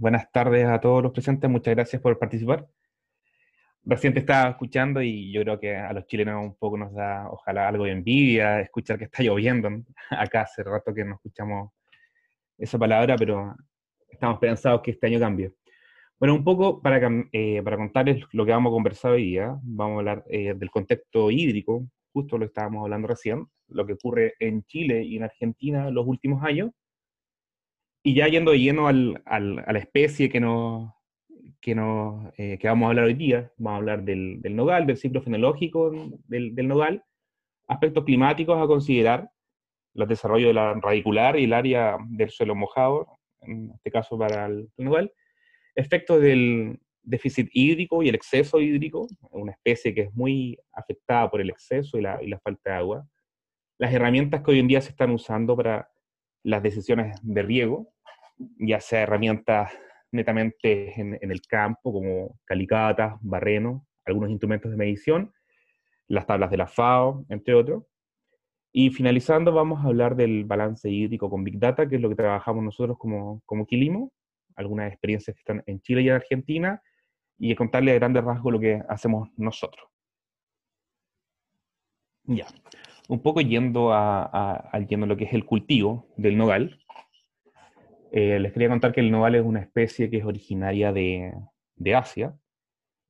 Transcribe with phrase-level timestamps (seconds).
[0.00, 2.66] buenas tardes a todos los presentes, muchas gracias por participar.
[3.84, 7.28] Recién te estaba escuchando y yo creo que a los chilenos un poco nos da,
[7.30, 9.68] ojalá, algo de envidia escuchar que está lloviendo.
[10.10, 11.72] Acá hace rato que no escuchamos
[12.56, 13.54] esa palabra, pero
[14.08, 15.52] estamos esperanzados que este año cambie.
[16.18, 17.00] Bueno, un poco para,
[17.32, 20.70] eh, para contarles lo que vamos a conversar hoy día, vamos a hablar eh, del
[20.70, 25.88] contexto hídrico, justo lo estábamos hablando recién, lo que ocurre en Chile y en Argentina
[25.88, 26.70] en los últimos años,
[28.02, 30.92] y ya yendo lleno al, al, a la especie que, nos,
[31.60, 34.86] que, nos, eh, que vamos a hablar hoy día, vamos a hablar del, del nogal,
[34.86, 35.90] del ciclo fenológico
[36.26, 37.04] del, del, nogal,
[37.68, 39.30] aspectos climáticos a considerar,
[39.92, 44.46] los desarrollos de la radicular y el área del suelo mojado, en este caso para
[44.46, 45.12] el, el nogal,
[45.74, 51.40] efectos del déficit hídrico y el exceso hídrico, una especie que es muy afectada por
[51.40, 53.08] el exceso y la falta de agua,
[53.78, 55.90] las herramientas que hoy en día se están usando para
[56.42, 57.92] las decisiones de riego,
[58.58, 59.72] ya sea herramientas
[60.12, 65.32] netamente en, en, el campo, como calicatas, barrenos, algunos instrumentos de medición,
[66.08, 67.84] las tablas de la FAO, entre otros.
[68.72, 72.14] Y finalizando, vamos a hablar del balance hídrico con Big Data, que es lo que
[72.14, 74.12] trabajamos nosotros como, como Quilimo,
[74.56, 76.82] algunas experiencias que están en Chile y en Argentina,
[77.38, 79.88] y contarle a grandes rasgos lo que hacemos nosotros.
[82.24, 82.46] Ya,
[83.10, 86.78] un poco yendo a, a, yendo lo que es el cultivo del nogal,
[88.12, 91.34] eh, les quería contar que el nogal es una especie que es originaria de,
[91.92, 92.36] Asia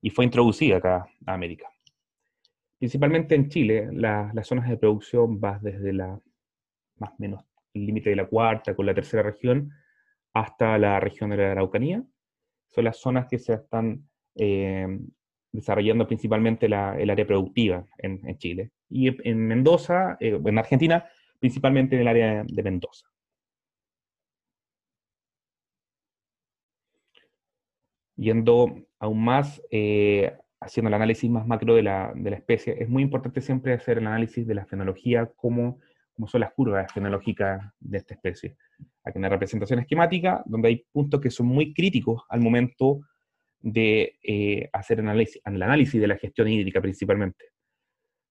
[0.01, 1.69] y fue introducida acá a América.
[2.79, 6.19] Principalmente en Chile, la, las zonas de producción van desde la,
[6.97, 9.71] más o menos, el límite de la cuarta con la tercera región
[10.33, 12.03] hasta la región de la Araucanía.
[12.69, 14.87] Son las zonas que se están eh,
[15.51, 18.71] desarrollando principalmente la, el área productiva en, Chile.
[18.91, 21.05] Y en Mendoza, eh, en Argentina,
[21.39, 23.07] principalmente en el área de Mendoza.
[28.15, 32.87] Yendo aún más, eh, haciendo el análisis más macro de la, de la, especie, es
[32.89, 35.79] muy importante siempre hacer el análisis de la fenología, cómo,
[36.13, 38.57] cómo son las curvas fenológicas de esta especie.
[39.03, 43.01] Aquí una representación esquemática, donde hay puntos que son muy críticos al momento
[43.61, 47.50] de eh, hacer análisis, el análisis de la gestión hídrica principalmente.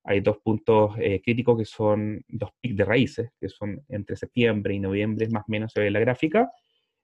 [0.05, 4.75] Hay dos puntos eh, críticos que son dos pics de raíces, que son entre septiembre
[4.75, 6.51] y noviembre, más o menos se ve en la gráfica,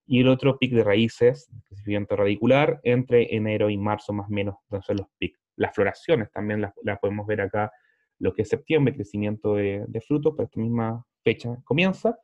[0.06, 4.56] y el otro pic de raíces, crecimiento radicular, entre enero y marzo más o menos,
[4.82, 5.40] son los pics.
[5.56, 7.72] Las floraciones también las, las, podemos ver acá,
[8.18, 12.16] lo que es septiembre, crecimiento de, de frutos, por esta misma fecha comienza,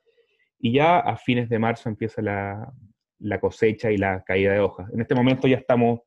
[0.59, 2.73] y ya a fines de marzo empieza la,
[3.19, 4.91] la cosecha y la caída de hojas.
[4.93, 6.01] En este momento ya estamos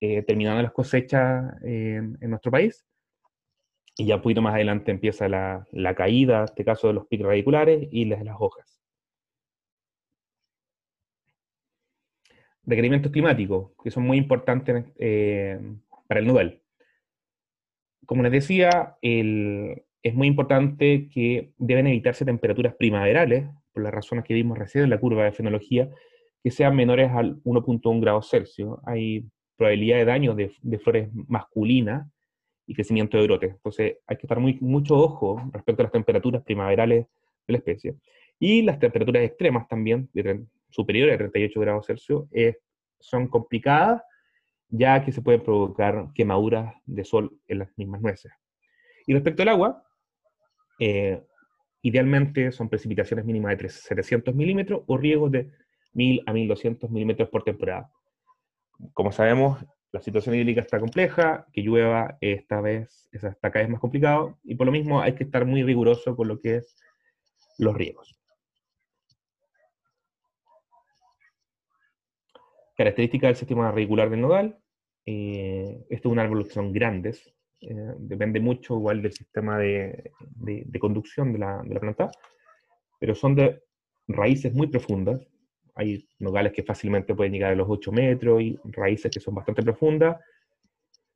[0.00, 2.84] eh, terminando las cosechas en, en, nuestro país,
[3.96, 7.06] y ya un poquito más adelante empieza la, la caída, en este caso de los
[7.06, 8.74] picos radiculares y las de las hojas.
[12.66, 15.60] requerimientos climáticos, que son muy importantes eh,
[16.08, 16.60] para el nudal.
[18.06, 24.24] Como les decía, el, es muy importante que deben evitarse temperaturas primaverales, por las razones
[24.24, 25.90] que vimos recién en la curva de fenología,
[26.42, 28.78] que sean menores al 1.1 grados Celsius.
[28.84, 29.26] Hay
[29.56, 32.06] probabilidad de daño de, de, flores masculinas
[32.66, 33.52] y crecimiento de brotes.
[33.52, 37.06] Entonces hay que estar muy, mucho ojo respecto a las temperaturas primaverales
[37.46, 37.94] de la especie.
[38.38, 42.58] Y las temperaturas extremas también, de superiores a 38 grados Celsius, eh,
[42.98, 44.02] son complicadas,
[44.68, 48.32] ya que se pueden provocar quemaduras de sol en las mismas nueces.
[49.06, 49.84] Y respecto al agua,
[50.80, 51.22] eh,
[51.82, 55.50] idealmente son precipitaciones mínimas de 700 milímetros o riegos de
[55.92, 57.90] 1000 a 1200 milímetros por temporada.
[58.94, 59.64] Como sabemos,
[59.94, 64.56] la situación hídrica está compleja, que llueva esta vez, esta cada vez más complicado, y
[64.56, 66.76] por lo mismo hay que estar muy riguroso con lo que es
[67.58, 68.20] los riegos.
[72.76, 74.58] Características del sistema radicular del nodal.
[75.06, 80.10] Eh, este es un árbol que son grandes, eh, depende mucho igual del sistema de,
[80.18, 82.10] de, de conducción de la, de la, planta,
[82.98, 83.62] pero son de
[84.08, 85.24] raíces muy profundas.
[85.74, 89.62] Hay nogales que fácilmente pueden llegar a los 8 metros y raíces que son bastante
[89.62, 90.20] profundas.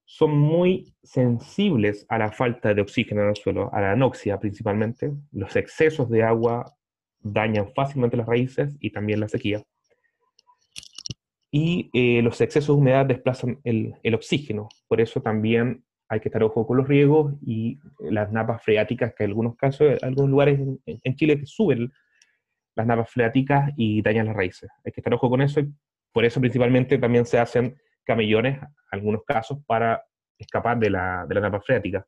[0.05, 5.13] Son muy sensibles a la falta de oxígeno en el suelo, a la anoxia principalmente.
[5.33, 6.75] Los excesos de agua
[7.21, 9.63] dañan fácilmente las raíces y también la sequía
[11.51, 14.69] y eh, los excesos de humedad desplazan el, oxígeno.
[14.87, 19.25] Por eso también hay que estar ojo con los riegos y las napas freáticas, que
[19.25, 21.93] en algunos casos, en algunos lugares en, en Chile suben
[22.79, 24.71] las napas freáticas y dañan las raíces.
[24.85, 25.69] Hay que estar ojo con eso y
[26.13, 30.03] por eso principalmente también se hacen camellones, en algunos casos, para
[30.39, 32.07] escapar de la, de la napa freática.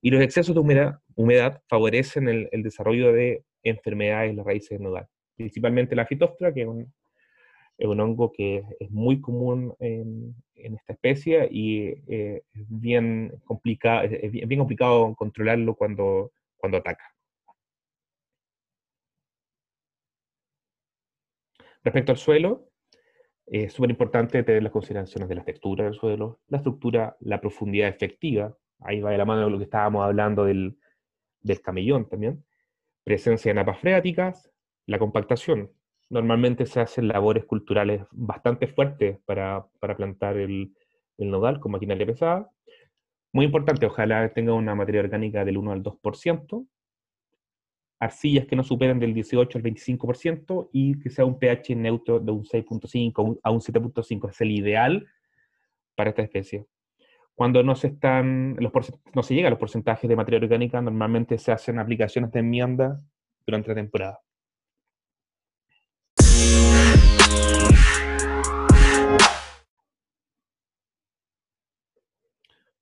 [0.00, 5.06] Y los excesos de humedad, humedad favorecen el, desarrollo de enfermedades en las raíces nodal,
[5.36, 6.92] principalmente la fitóftora, que es un,
[7.78, 14.04] Es un hongo que es muy común en, esta especie y eh, es, bien complicado,
[14.04, 17.11] es bien complicado controlarlo cuando, cuando ataca.
[21.84, 22.68] Respecto al suelo,
[23.46, 27.88] es súper importante tener las consideraciones de la textura del suelo, la estructura, la profundidad
[27.88, 28.56] efectiva.
[28.80, 30.78] Ahí va de la mano lo que estábamos hablando del,
[31.40, 32.44] del camellón también.
[33.04, 34.50] Presencia de napas freáticas,
[34.86, 35.72] la compactación.
[36.08, 40.74] Normalmente se hacen labores culturales bastante fuertes para, para plantar el,
[41.18, 42.50] el, nodal con maquinaria pesada.
[43.32, 46.66] Muy importante, ojalá tenga una materia orgánica del 1 al 2%,
[48.02, 52.32] arcillas que no superen del 18 al 25% y que sea un pH neutro de
[52.32, 54.28] un 6.5 a un 7.5.
[54.28, 55.06] Es el ideal
[55.94, 56.66] para esta especie.
[57.36, 58.72] Cuando no se, están, los
[59.14, 63.00] no se llega a los porcentajes de materia orgánica, normalmente se hacen aplicaciones de enmienda
[63.46, 64.20] durante la temporada.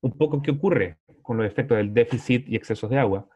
[0.00, 3.28] Un poco qué ocurre con los efectos del déficit y excesos de agua.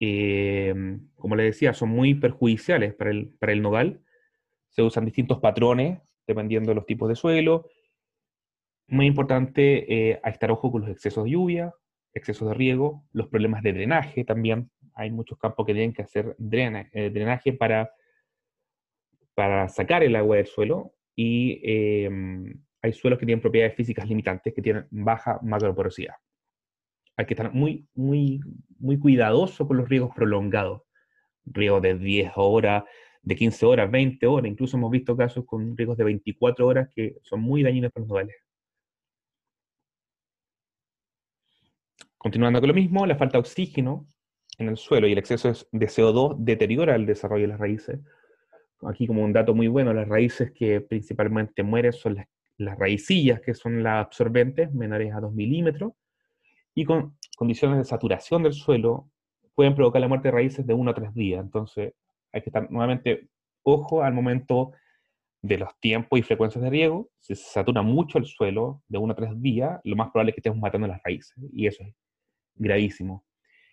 [0.00, 0.74] Eh,
[1.16, 4.02] como les decía, son muy perjudiciales para el, para el nodal.
[4.70, 7.68] Se usan distintos patrones dependiendo de los tipos de suelo.
[8.88, 11.74] Muy importante eh, estar ojo con los excesos de lluvia,
[12.14, 14.70] excesos de riego, los problemas de drenaje también.
[14.94, 17.90] Hay muchos campos que tienen que hacer eh, drenaje para,
[19.34, 21.60] para sacar el agua del suelo y
[22.82, 26.14] hay suelos que tienen propiedades físicas limitantes que tienen baja macroporosidad
[27.20, 28.40] hay que estar muy, muy,
[28.78, 30.82] muy cuidadoso con los riegos prolongados.
[31.44, 32.84] Riegos de 10 horas,
[33.22, 34.50] de 15 horas, 20 horas.
[34.50, 38.08] Incluso hemos visto casos con riegos de 24 horas que son muy dañinos para los
[38.08, 38.36] nodales.
[42.16, 44.06] Continuando con lo mismo, la falta de oxígeno
[44.58, 47.98] en el suelo y el exceso de CO2 deteriora el desarrollo de las raíces.
[48.82, 52.26] Aquí como un dato muy bueno, las raíces que principalmente mueren son las,
[52.58, 55.92] las raicillas, que son las absorbentes, menores a 2 milímetros,
[56.80, 59.10] y con condiciones de saturación del suelo
[59.54, 61.44] pueden provocar la muerte de raíces de uno a tres días.
[61.44, 61.92] Entonces
[62.32, 63.28] hay que estar nuevamente
[63.62, 64.72] ojo al momento
[65.42, 67.10] de los tiempos y frecuencias de riego.
[67.18, 70.36] Si se satura mucho el suelo de uno a tres días, lo más probable es
[70.36, 71.94] que estemos matando las raíces y eso es
[72.54, 73.26] gravísimo.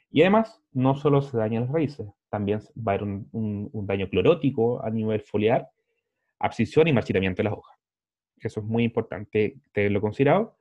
[0.10, 4.10] Y además, no solo se dañan las raíces, también va a haber un, un daño
[4.10, 5.70] clorótico a nivel foliar,
[6.40, 7.78] abscisión y marchitamiento de las hojas.
[8.38, 10.58] Eso es muy importante tenerlo considerado.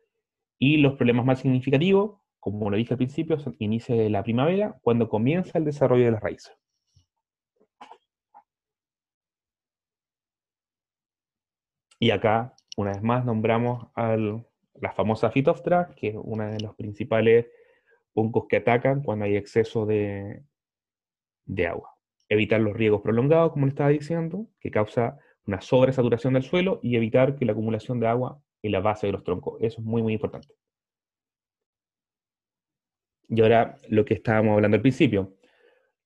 [0.61, 2.21] Y los problemas más significativos
[2.53, 6.13] como lo dije al principio, son inicio de la primavera, cuando comienza el desarrollo de
[6.13, 6.57] las raíces.
[11.99, 16.77] Y acá, una vez más, nombramos a la famosa Phytophthora, que es uno de los
[16.77, 17.47] principales
[18.15, 20.45] hongos que atacan cuando hay exceso de,
[21.47, 21.97] de agua.
[22.29, 26.97] Evitar los riegos prolongados, como le estaba diciendo, que causa una sobresaturación del suelo, y
[26.97, 29.57] evitar que la acumulación de agua en la base de los troncos.
[29.61, 30.55] Eso es muy, muy importante.
[33.29, 35.37] Y ahora lo que estábamos hablando al principio,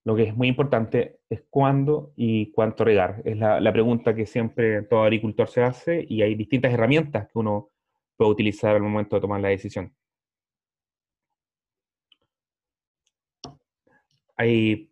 [0.04, 3.22] lo que es muy importante es cuándo y cuánto regar.
[3.24, 7.70] Es la, pregunta que siempre todo agricultor se hace y hay distintas herramientas que uno
[8.16, 9.94] puede utilizar al momento de tomar la decisión.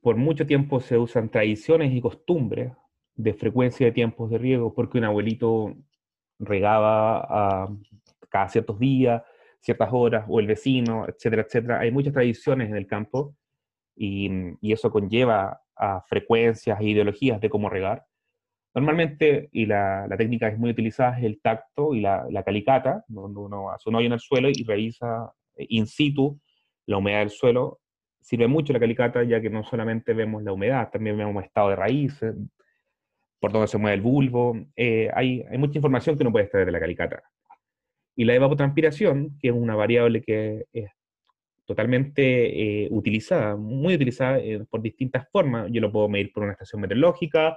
[0.02, 2.72] Por mucho tiempo se usan tradiciones y costumbres
[3.14, 5.74] de frecuencia de tiempos de riego porque un abuelito
[6.38, 7.68] regaba
[8.28, 9.22] cada ciertos días,
[9.60, 11.80] ciertas horas, o el vecino, etcétera, etcétera.
[11.80, 13.34] Hay muchas tradiciones en el campo
[13.96, 18.04] y, eso conlleva a frecuencias e ideologías de cómo regar.
[18.74, 23.70] Normalmente, y la, técnica es muy utilizada, es el tacto y la, calicata, donde uno
[23.70, 26.40] hace un hoyo en el suelo y revisa eh, in situ
[26.86, 27.80] la humedad del suelo.
[28.20, 31.76] Sirve mucho la calicata ya que no solamente vemos la humedad, también vemos estado de
[31.76, 32.34] raíces,
[33.40, 34.56] por dónde se mueve el bulbo.
[34.76, 37.22] Eh, hay, hay mucha información que uno puede extraer de la calicata.
[38.18, 40.90] Y la evapotranspiración, que es una variable que es
[41.66, 45.68] totalmente eh, utilizada, muy utilizada eh, por distintas formas.
[45.70, 47.56] Yo lo puedo medir por una estación meteorológica,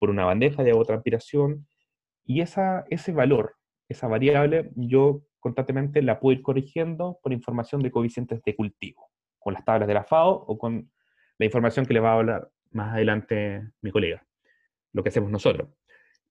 [0.00, 1.68] por una bandeja de evapotranspiración,
[2.24, 3.54] y esa, ese valor,
[3.88, 9.54] esa variable, yo constantemente la puedo ir corrigiendo por información de coeficientes de cultivo, con
[9.54, 10.90] las tablas de la FAO o con
[11.38, 14.26] la información que le va a hablar más adelante mi colega,
[14.92, 15.68] lo que hacemos nosotros.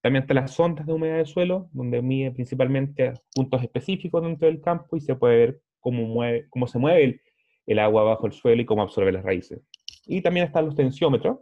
[0.04, 4.60] También están las sondas de humedad del suelo, donde mide principalmente puntos específicos dentro del
[4.60, 7.22] campo y se puede ver cómo, mueve, cómo se mueve
[7.66, 9.62] el, agua bajo el suelo y cómo absorbe las raíces.
[10.06, 11.40] Y también están los tensiómetros,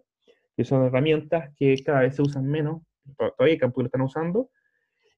[0.55, 2.83] que son herramientas que cada vez se usan menos,
[3.17, 4.51] todavía el campo lo están usando,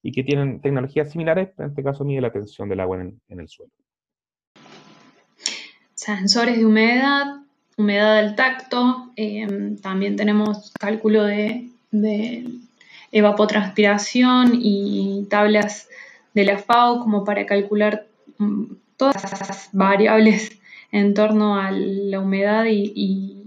[0.01, 3.49] y que tienen tecnologías similares, en este caso mide la tensión del agua en el,
[3.49, 3.73] suelo.
[5.95, 7.41] Sensores de humedad,
[7.75, 11.67] humedad del tacto, eh, también tenemos cálculo de
[13.13, 15.87] evapotranspiración y tablas
[16.33, 18.07] de la FAO como para calcular
[18.39, 18.63] mm,
[18.97, 20.59] todas esas variables
[20.91, 23.39] en torno a la humedad y,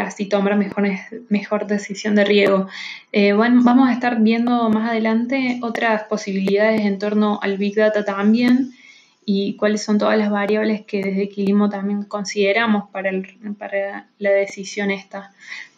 [0.00, 0.54] así tomar
[1.30, 2.68] mejor decisión de riego.
[3.10, 8.72] Eh, vamos a estar viendo más adelante otras posibilidades en torno al Big Data también
[9.24, 13.10] y cuáles son todas las variables que desde Quilimo también consideramos para,
[13.58, 15.32] para la decisión esta.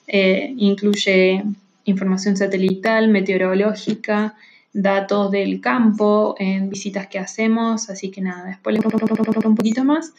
[0.08, 1.44] Eh, incluye
[1.84, 4.34] información satelital, meteorológica,
[4.72, 10.12] datos del campo, en visitas que hacemos, así que nada, después les un poquito más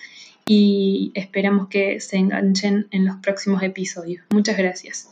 [0.45, 4.25] y esperamos que se enganchen en los próximos episodios.
[4.31, 5.09] Muchas gracias.